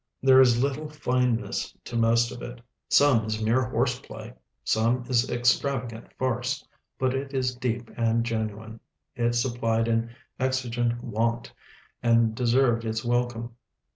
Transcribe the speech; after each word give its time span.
There 0.23 0.41
is 0.41 0.59
little 0.63 0.89
fineness 0.89 1.77
to 1.85 1.95
most 1.95 2.31
of 2.31 2.41
it; 2.41 2.59
some 2.89 3.25
is 3.25 3.39
mere 3.39 3.61
horseplay, 3.65 4.33
some 4.63 5.03
is 5.07 5.29
extravagant 5.29 6.11
farce: 6.17 6.67
but 6.97 7.13
it 7.13 7.35
is 7.35 7.53
deep 7.55 7.91
and 7.95 8.23
genuine, 8.23 8.79
it 9.15 9.35
supplied 9.35 9.87
an 9.87 10.09
exigent 10.39 11.03
want, 11.03 11.53
and 12.01 12.33
deserved 12.33 12.83
its 12.83 13.05
welcome. 13.05 13.53